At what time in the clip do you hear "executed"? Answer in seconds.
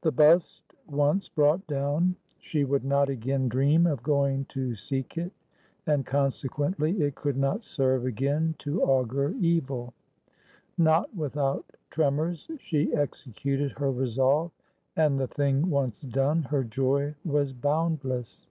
12.94-13.72